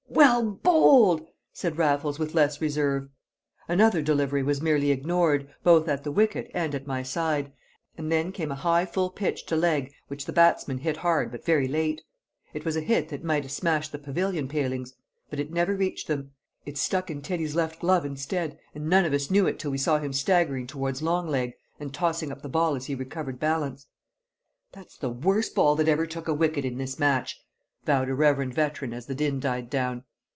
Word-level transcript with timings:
"Well 0.13 0.43
bowled!" 0.51 1.25
said 1.53 1.77
Raffles 1.77 2.19
with 2.19 2.35
less 2.35 2.59
reserve. 2.61 3.09
Another 3.67 4.01
delivery 4.01 4.43
was 4.43 4.61
merely 4.61 4.91
ignored, 4.91 5.49
both 5.63 5.87
at 5.87 6.03
the 6.03 6.11
wicket 6.11 6.51
and 6.53 6.75
at 6.75 6.85
my 6.85 7.01
side, 7.01 7.51
and 7.97 8.11
then 8.11 8.31
came 8.31 8.51
a 8.51 8.55
high 8.55 8.85
full 8.85 9.09
pitch 9.09 9.45
to 9.47 9.55
leg 9.55 9.91
which 10.09 10.25
the 10.25 10.33
batsman 10.33 10.79
hit 10.79 10.97
hard 10.97 11.31
but 11.31 11.43
very 11.45 11.67
late. 11.67 12.01
It 12.53 12.65
was 12.65 12.75
a 12.75 12.81
hit 12.81 13.09
that 13.09 13.23
might 13.23 13.43
have 13.43 13.51
smashed 13.53 13.91
the 13.93 13.97
pavilion 13.99 14.47
palings. 14.49 14.93
But 15.29 15.39
it 15.39 15.51
never 15.51 15.75
reached 15.75 16.07
them; 16.07 16.31
it 16.65 16.77
stuck 16.77 17.09
in 17.09 17.21
Teddy's 17.21 17.55
left 17.55 17.79
glove 17.79 18.05
instead, 18.05 18.59
and 18.75 18.89
none 18.89 19.05
of 19.05 19.13
us 19.13 19.31
knew 19.31 19.47
it 19.47 19.57
till 19.59 19.71
we 19.71 19.77
saw 19.77 19.97
him 19.97 20.13
staggering 20.13 20.67
towards 20.67 21.01
long 21.01 21.27
leg, 21.27 21.53
and 21.79 21.93
tossing 21.93 22.31
up 22.33 22.41
the 22.41 22.49
ball 22.49 22.75
as 22.75 22.85
he 22.85 22.95
recovered 22.95 23.39
balance. 23.39 23.87
"That's 24.73 24.97
the 24.97 25.09
worst 25.09 25.55
ball 25.55 25.75
that 25.77 25.87
ever 25.89 26.05
took 26.05 26.27
a 26.27 26.33
wicket 26.33 26.63
in 26.65 26.77
this 26.77 26.99
match!" 26.99 27.39
vowed 27.83 28.07
a 28.07 28.13
reverend 28.13 28.53
veteran 28.53 28.93
as 28.93 29.07
the 29.07 29.15
din 29.15 29.39
died 29.39 29.67
down. 29.67 30.03